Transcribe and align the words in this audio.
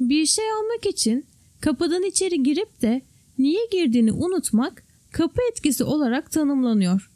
Bir 0.00 0.26
şey 0.26 0.44
almak 0.52 0.86
için 0.86 1.26
kapıdan 1.60 2.02
içeri 2.02 2.42
girip 2.42 2.82
de 2.82 3.02
niye 3.38 3.66
girdiğini 3.72 4.12
unutmak 4.12 4.84
kapı 5.12 5.40
etkisi 5.50 5.84
olarak 5.84 6.32
tanımlanıyor. 6.32 7.10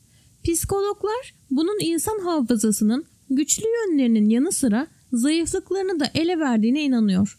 Psikologlar 0.44 1.34
bunun 1.50 1.78
insan 1.80 2.18
hafızasının 2.18 3.04
güçlü 3.30 3.64
yönlerinin 3.64 4.28
yanı 4.28 4.52
sıra 4.52 4.86
zayıflıklarını 5.12 6.00
da 6.00 6.10
ele 6.14 6.38
verdiğine 6.38 6.82
inanıyor. 6.82 7.38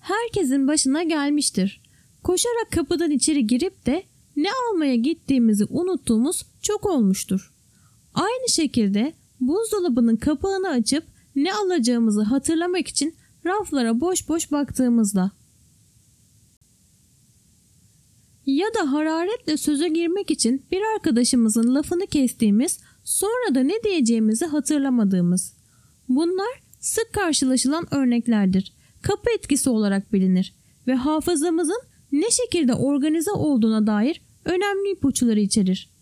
Herkesin 0.00 0.68
başına 0.68 1.02
gelmiştir. 1.02 1.82
Koşarak 2.22 2.72
kapıdan 2.72 3.10
içeri 3.10 3.46
girip 3.46 3.86
de 3.86 4.02
ne 4.36 4.48
almaya 4.52 4.94
gittiğimizi 4.94 5.64
unuttuğumuz 5.64 6.46
çok 6.62 6.86
olmuştur. 6.86 7.52
Aynı 8.14 8.48
şekilde 8.48 9.12
buzdolabının 9.40 10.16
kapağını 10.16 10.68
açıp 10.68 11.04
ne 11.44 11.54
alacağımızı 11.54 12.22
hatırlamak 12.22 12.88
için 12.88 13.16
raflara 13.46 14.00
boş 14.00 14.28
boş 14.28 14.52
baktığımızda 14.52 15.30
ya 18.46 18.66
da 18.74 18.92
hararetle 18.92 19.56
söze 19.56 19.88
girmek 19.88 20.30
için 20.30 20.66
bir 20.70 20.82
arkadaşımızın 20.94 21.74
lafını 21.74 22.06
kestiğimiz 22.06 22.80
sonra 23.04 23.54
da 23.54 23.60
ne 23.60 23.82
diyeceğimizi 23.84 24.46
hatırlamadığımız. 24.46 25.52
Bunlar 26.08 26.62
sık 26.80 27.12
karşılaşılan 27.12 27.94
örneklerdir. 27.94 28.72
Kapı 29.02 29.30
etkisi 29.30 29.70
olarak 29.70 30.12
bilinir 30.12 30.54
ve 30.86 30.94
hafızamızın 30.94 31.80
ne 32.12 32.30
şekilde 32.30 32.74
organize 32.74 33.30
olduğuna 33.30 33.86
dair 33.86 34.22
önemli 34.44 34.92
ipuçları 34.92 35.40
içerir. 35.40 35.97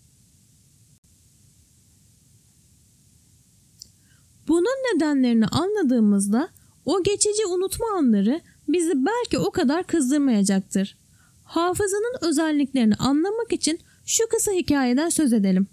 Bunun 4.47 4.95
nedenlerini 4.95 5.47
anladığımızda 5.47 6.49
o 6.85 7.03
geçici 7.03 7.45
unutma 7.45 7.85
anları 7.97 8.41
bizi 8.67 9.05
belki 9.05 9.37
o 9.39 9.51
kadar 9.51 9.83
kızdırmayacaktır. 9.83 10.97
Hafızanın 11.43 12.15
özelliklerini 12.21 12.95
anlamak 12.95 13.53
için 13.53 13.79
şu 14.05 14.27
kısa 14.27 14.51
hikayeden 14.51 15.09
söz 15.09 15.33
edelim. 15.33 15.67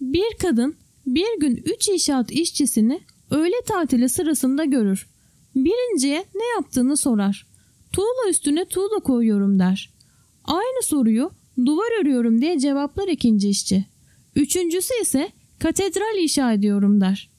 Bir 0.00 0.36
kadın 0.42 0.76
bir 1.06 1.40
gün 1.40 1.56
üç 1.56 1.88
inşaat 1.88 2.30
işçisini 2.30 3.00
öğle 3.30 3.62
tatili 3.66 4.08
sırasında 4.08 4.64
görür. 4.64 5.06
Birinciye 5.54 6.24
ne 6.34 6.46
yaptığını 6.46 6.96
sorar. 6.96 7.46
Tuğla 7.92 8.30
üstüne 8.30 8.64
tuğla 8.64 9.00
koyuyorum 9.04 9.58
der. 9.58 9.94
Aynı 10.44 10.82
soruyu 10.82 11.30
duvar 11.66 12.00
örüyorum 12.00 12.40
diye 12.40 12.58
cevaplar 12.58 13.08
ikinci 13.08 13.48
işçi. 13.48 13.84
Üçüncüsü 14.36 14.94
ise 15.02 15.32
katedral 15.58 16.18
inşa 16.18 16.52
ediyorum 16.52 17.00
der. 17.00 17.30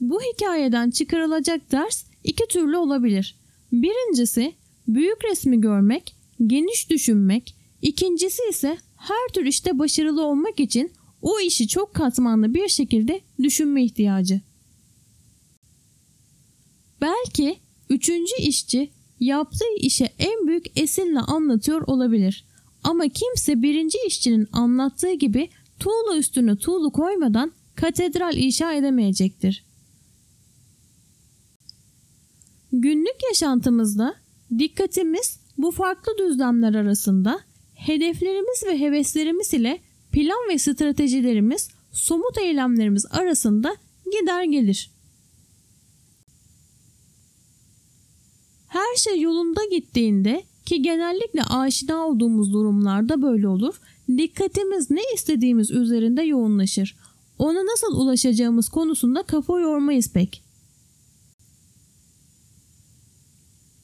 Bu 0.00 0.20
hikayeden 0.22 0.90
çıkarılacak 0.90 1.72
ders 1.72 2.04
iki 2.24 2.48
türlü 2.48 2.76
olabilir. 2.76 3.40
Birincisi 3.72 4.54
büyük 4.88 5.24
resmi 5.24 5.60
görmek, 5.60 6.16
geniş 6.46 6.90
düşünmek. 6.90 7.54
İkincisi 7.82 8.42
ise 8.50 8.78
her 8.96 9.32
tür 9.34 9.46
işte 9.46 9.78
başarılı 9.78 10.22
olmak 10.24 10.60
için 10.60 10.92
o 11.22 11.40
işi 11.40 11.68
çok 11.68 11.94
katmanlı 11.94 12.54
bir 12.54 12.68
şekilde 12.68 13.20
düşünme 13.42 13.84
ihtiyacı. 13.84 14.40
Belki 17.00 17.58
üçüncü 17.90 18.34
işçi 18.38 18.90
yaptığı 19.20 19.74
işe 19.76 20.12
en 20.18 20.46
büyük 20.46 20.80
esinle 20.80 21.20
anlatıyor 21.20 21.82
olabilir. 21.86 22.44
Ama 22.84 23.08
kimse 23.08 23.62
birinci 23.62 23.98
işçinin 24.06 24.48
anlattığı 24.52 25.12
gibi 25.12 25.50
tuğla 25.78 26.16
üstüne 26.16 26.56
tuğlu 26.56 26.92
koymadan 26.92 27.52
katedral 27.74 28.36
inşa 28.36 28.72
edemeyecektir. 28.72 29.64
Günlük 32.72 33.16
yaşantımızda 33.28 34.14
dikkatimiz 34.58 35.40
bu 35.58 35.70
farklı 35.70 36.18
düzlemler 36.18 36.74
arasında 36.74 37.40
hedeflerimiz 37.74 38.64
ve 38.66 38.80
heveslerimiz 38.80 39.54
ile 39.54 39.80
plan 40.12 40.48
ve 40.50 40.58
stratejilerimiz 40.58 41.68
somut 41.92 42.38
eylemlerimiz 42.38 43.06
arasında 43.10 43.76
gider 44.04 44.44
gelir. 44.44 44.90
Her 48.70 48.96
şey 48.96 49.20
yolunda 49.20 49.60
gittiğinde 49.70 50.44
ki 50.66 50.82
genellikle 50.82 51.42
aşina 51.42 52.06
olduğumuz 52.06 52.52
durumlarda 52.52 53.22
böyle 53.22 53.48
olur. 53.48 53.80
Dikkatimiz 54.08 54.90
ne 54.90 55.00
istediğimiz 55.14 55.70
üzerinde 55.70 56.22
yoğunlaşır. 56.22 56.96
Ona 57.38 57.66
nasıl 57.66 57.96
ulaşacağımız 57.96 58.68
konusunda 58.68 59.22
kafa 59.22 59.60
yormayız 59.60 60.12
pek. 60.12 60.42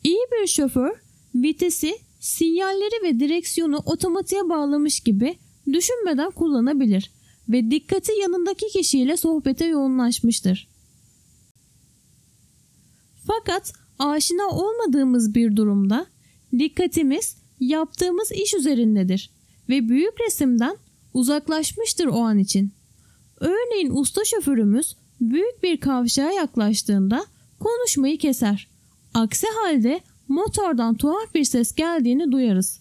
İyi 0.04 0.26
bir 0.32 0.46
şoför 0.46 0.90
vitesi, 1.34 1.98
sinyalleri 2.20 3.02
ve 3.02 3.20
direksiyonu 3.20 3.76
otomatiğe 3.86 4.48
bağlamış 4.48 5.00
gibi 5.00 5.38
düşünmeden 5.72 6.30
kullanabilir 6.30 7.10
ve 7.48 7.70
dikkati 7.70 8.12
yanındaki 8.20 8.66
kişiyle 8.66 9.16
sohbete 9.16 9.64
yoğunlaşmıştır. 9.64 10.68
Fakat 13.26 13.85
aşina 13.98 14.48
olmadığımız 14.48 15.34
bir 15.34 15.56
durumda 15.56 16.06
dikkatimiz 16.58 17.36
yaptığımız 17.60 18.32
iş 18.32 18.54
üzerindedir 18.54 19.30
ve 19.68 19.88
büyük 19.88 20.20
resimden 20.26 20.76
uzaklaşmıştır 21.14 22.06
o 22.06 22.18
an 22.18 22.38
için. 22.38 22.72
Örneğin 23.40 23.90
usta 23.90 24.24
şoförümüz 24.24 24.96
büyük 25.20 25.62
bir 25.62 25.80
kavşağa 25.80 26.30
yaklaştığında 26.30 27.26
konuşmayı 27.60 28.18
keser. 28.18 28.68
Aksi 29.14 29.46
halde 29.46 30.00
motordan 30.28 30.94
tuhaf 30.94 31.34
bir 31.34 31.44
ses 31.44 31.74
geldiğini 31.74 32.32
duyarız. 32.32 32.80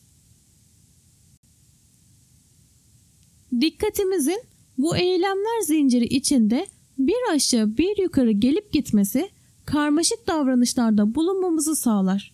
Dikkatimizin 3.62 4.42
bu 4.78 4.97
eylemler 4.97 5.62
zinciri 5.62 6.06
içinde 6.06 6.68
bir 6.97 7.34
aşağı 7.34 7.78
bir 7.78 8.02
yukarı 8.02 8.32
gelip 8.32 8.74
gitmesi 8.74 9.30
karmaşık 9.66 10.28
davranışlarda 10.28 11.16
bulunmamızı 11.16 11.76
sağlar. 11.76 12.34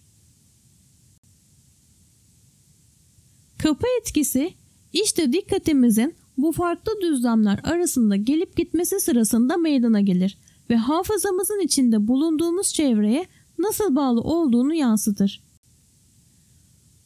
Kapı 3.64 3.88
etkisi 4.02 4.54
işte 4.94 5.34
dikkatimizin 5.34 6.16
bu 6.38 6.52
farklı 6.52 6.92
düzlemler 7.02 7.60
arasında 7.64 8.16
gelip 8.16 8.58
gitmesi 8.58 9.00
sırasında 9.00 9.58
meydana 9.58 10.02
gelir 10.02 10.38
ve 10.70 10.76
hafızamızın 10.76 11.60
içinde 11.60 12.08
bulunduğumuz 12.08 12.74
çevreye 12.74 13.26
nasıl 13.60 13.96
bağlı 13.96 14.22
olduğunu 14.22 14.74
yansıtır. 14.74 15.44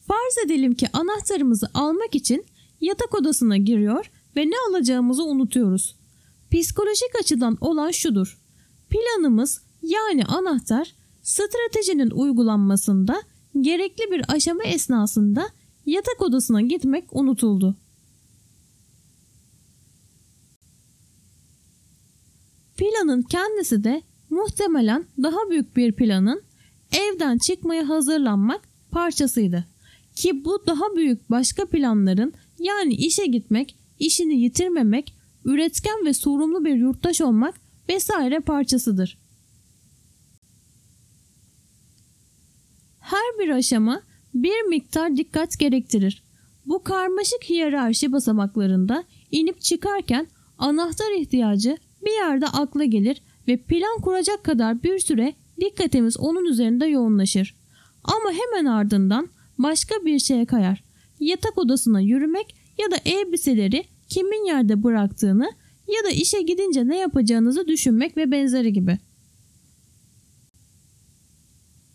Farz 0.06 0.46
edelim 0.46 0.74
ki 0.74 0.88
anahtarımızı 0.92 1.70
almak 1.74 2.14
için 2.14 2.44
yatak 2.80 3.14
odasına 3.14 3.56
giriyor 3.56 4.10
ve 4.36 4.46
ne 4.46 4.54
alacağımızı 4.68 5.24
unutuyoruz. 5.24 5.96
Psikolojik 6.52 7.20
açıdan 7.20 7.58
olan 7.60 7.90
şudur. 7.90 8.38
Planımız 8.90 9.62
yani 9.82 10.24
anahtar 10.24 10.94
stratejinin 11.22 12.10
uygulanmasında 12.10 13.22
gerekli 13.60 14.10
bir 14.10 14.24
aşama 14.28 14.64
esnasında 14.64 15.46
yatak 15.86 16.22
odasına 16.22 16.60
gitmek 16.60 17.04
unutuldu. 17.16 17.76
Planın 22.76 23.22
kendisi 23.22 23.84
de 23.84 24.02
muhtemelen 24.30 25.04
daha 25.22 25.50
büyük 25.50 25.76
bir 25.76 25.92
planın 25.92 26.42
evden 26.92 27.38
çıkmaya 27.38 27.88
hazırlanmak 27.88 28.60
parçasıydı. 28.90 29.64
Ki 30.14 30.44
bu 30.44 30.62
daha 30.66 30.96
büyük 30.96 31.30
başka 31.30 31.66
planların 31.66 32.32
yani 32.58 32.94
işe 32.94 33.26
gitmek, 33.26 33.76
işini 33.98 34.40
yitirmemek, 34.40 35.14
üretken 35.44 36.06
ve 36.06 36.12
sorumlu 36.12 36.64
bir 36.64 36.74
yurttaş 36.74 37.20
olmak 37.20 37.54
vesaire 37.88 38.40
parçasıdır. 38.40 39.18
Her 43.06 43.38
bir 43.38 43.48
aşama 43.48 44.02
bir 44.34 44.62
miktar 44.68 45.16
dikkat 45.16 45.58
gerektirir. 45.58 46.22
Bu 46.66 46.82
karmaşık 46.82 47.44
hiyerarşi 47.48 48.12
basamaklarında 48.12 49.04
inip 49.30 49.60
çıkarken 49.60 50.26
anahtar 50.58 51.20
ihtiyacı 51.20 51.76
bir 52.04 52.10
yerde 52.10 52.46
akla 52.46 52.84
gelir 52.84 53.22
ve 53.48 53.56
plan 53.56 54.00
kuracak 54.00 54.44
kadar 54.44 54.82
bir 54.82 54.98
süre 54.98 55.34
dikkatimiz 55.60 56.16
onun 56.16 56.44
üzerinde 56.44 56.86
yoğunlaşır. 56.86 57.54
Ama 58.04 58.32
hemen 58.32 58.64
ardından 58.64 59.28
başka 59.58 59.94
bir 60.04 60.18
şeye 60.18 60.44
kayar. 60.44 60.84
Yatak 61.20 61.58
odasına 61.58 62.00
yürümek 62.00 62.54
ya 62.78 62.90
da 62.90 62.96
elbiseleri 63.04 63.84
kimin 64.08 64.46
yerde 64.46 64.82
bıraktığını 64.82 65.52
ya 65.88 66.04
da 66.04 66.10
işe 66.10 66.42
gidince 66.42 66.88
ne 66.88 66.98
yapacağınızı 66.98 67.68
düşünmek 67.68 68.16
ve 68.16 68.30
benzeri 68.30 68.72
gibi. 68.72 68.98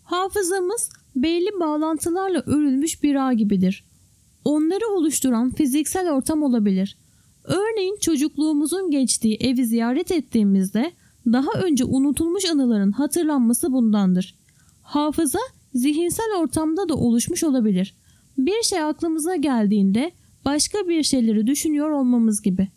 Hafızamız 0.04 1.01
belli 1.16 1.60
bağlantılarla 1.60 2.42
örülmüş 2.46 3.02
bir 3.02 3.28
ağ 3.28 3.32
gibidir. 3.32 3.84
onları 4.44 4.88
oluşturan 4.88 5.50
fiziksel 5.50 6.10
ortam 6.10 6.42
olabilir. 6.42 6.96
Örneğin 7.44 7.96
çocukluğumuzun 8.00 8.90
geçtiği 8.90 9.36
evi 9.36 9.66
ziyaret 9.66 10.12
ettiğimizde 10.12 10.92
daha 11.26 11.60
önce 11.62 11.84
unutulmuş 11.84 12.44
anıların 12.44 12.92
hatırlanması 12.92 13.72
bundandır. 13.72 14.34
Hafıza 14.82 15.38
zihinsel 15.74 16.36
ortamda 16.38 16.88
da 16.88 16.94
oluşmuş 16.94 17.44
olabilir. 17.44 17.94
Bir 18.38 18.62
şey 18.62 18.82
aklımıza 18.82 19.36
geldiğinde 19.36 20.12
başka 20.44 20.88
bir 20.88 21.02
şeyleri 21.02 21.46
düşünüyor 21.46 21.90
olmamız 21.90 22.42
gibi. 22.42 22.68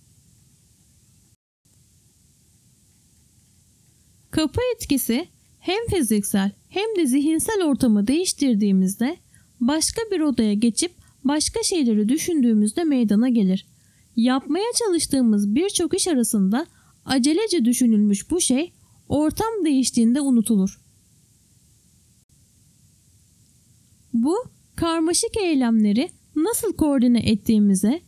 Kapı 4.32 4.62
etkisi 4.76 5.28
hem 5.60 5.88
fiziksel 5.90 6.52
hem 6.76 6.96
de 6.96 7.06
zihinsel 7.06 7.64
ortamı 7.64 8.08
değiştirdiğimizde 8.08 9.18
başka 9.60 10.02
bir 10.12 10.20
odaya 10.20 10.54
geçip 10.54 10.92
başka 11.24 11.64
şeyleri 11.64 12.10
düşündüğümüzde 12.10 12.84
meydana 12.84 13.30
gelir. 13.30 13.66
Yapmaya 14.16 14.66
çalıştığımız 14.80 15.56
birçok 15.56 15.94
iş 15.94 16.08
arasında 16.08 16.68
acelece 17.06 17.66
düşünülmüş 17.66 18.32
bu 18.32 18.42
şey 18.42 18.74
ortam 19.10 19.66
değiştiğinde 19.66 20.22
unutulur. 20.22 20.82
Bu 24.14 24.36
karmaşık 24.76 25.38
eylemleri 25.38 26.10
nasıl 26.36 26.74
koordine 26.74 27.20
ettiğimize, 27.20 28.02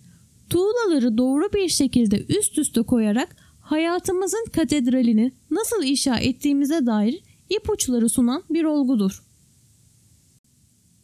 tuğlaları 0.50 1.18
doğru 1.18 1.54
bir 1.54 1.69
şekilde 1.69 2.25
üst 2.25 2.58
üste 2.58 2.81
koyarak 2.81 3.36
hayatımızın 3.62 4.46
katedralini 4.54 5.31
nasıl 5.52 5.84
inşa 5.84 6.18
ettiğimize 6.18 6.86
dair 6.86 7.27
ipuçları 7.50 8.10
sunan 8.10 8.44
bir 8.50 8.64
olgudur. 8.64 9.24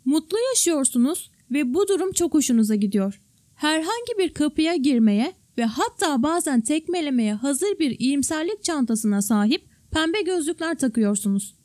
Mutlu 0.05 0.37
yaşıyorsunuz 0.49 1.31
ve 1.51 1.73
bu 1.73 1.87
durum 1.87 2.11
çok 2.11 2.33
hoşunuza 2.33 2.75
gidiyor. 2.75 3.21
Herhangi 3.55 4.17
bir 4.17 4.33
kapıya 4.33 4.75
girmeye 4.75 5.33
ve 5.57 5.65
hatta 5.65 6.23
bazen 6.23 6.61
tekmelemeye 6.61 7.33
hazır 7.33 7.79
bir 7.79 7.99
iyimserlik 7.99 8.63
çantasına 8.63 9.21
sahip 9.21 9.65
pembe 9.91 10.21
gözlükler 10.21 10.77
takıyorsunuz. 10.77 11.55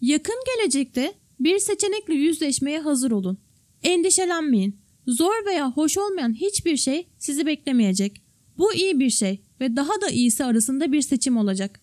Yakın 0.00 0.36
gelecekte 0.56 1.14
bir 1.40 1.58
seçenekle 1.58 2.14
yüzleşmeye 2.14 2.80
hazır 2.80 3.10
olun. 3.10 3.38
Endişelenmeyin. 3.82 4.80
Zor 5.06 5.46
veya 5.46 5.72
hoş 5.72 5.98
olmayan 5.98 6.34
hiçbir 6.34 6.76
şey 6.76 7.08
sizi 7.18 7.46
beklemeyecek. 7.46 8.22
Bu 8.58 8.74
iyi 8.74 9.00
bir 9.00 9.10
şey 9.10 9.42
ve 9.60 9.76
daha 9.76 10.00
da 10.00 10.08
iyisi 10.10 10.44
arasında 10.44 10.92
bir 10.92 11.02
seçim 11.02 11.36
olacak. 11.36 11.80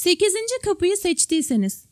8. 0.00 0.34
kapıyı 0.64 0.96
seçtiyseniz 0.96 1.84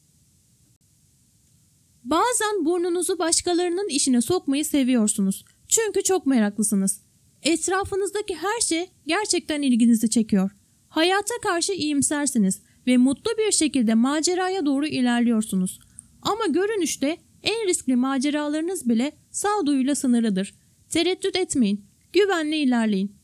Bazen 2.05 2.65
burnunuzu 2.65 3.19
başkalarının 3.19 3.89
işine 3.89 4.21
sokmayı 4.21 4.65
seviyorsunuz. 4.65 5.45
Çünkü 5.69 6.03
çok 6.03 6.27
meraklısınız. 6.27 7.01
Etrafınızdaki 7.43 8.35
her 8.35 8.61
şey 8.61 8.91
gerçekten 9.07 9.63
ilginizi 9.63 10.11
çekiyor. 10.11 10.51
Hayata 10.89 11.35
karşı 11.43 11.73
iyimsersiniz 11.73 12.63
ve 12.87 12.97
mutlu 12.97 13.31
bir 13.39 13.53
şekilde 13.53 13.95
maceraya 13.95 14.67
doğru 14.67 14.87
ilerliyorsunuz. 14.87 15.79
Ama 16.23 16.47
görünüşte 16.47 17.17
en 17.43 17.67
riskli 17.67 17.97
maceralarınız 17.97 18.89
bile 18.89 19.13
sağduyuyla 19.31 19.95
sınırlıdır. 19.95 20.55
Tereddüt 20.91 21.37
etmeyin. 21.37 21.87
Güvenle 22.13 22.57
ilerleyin. 22.59 23.18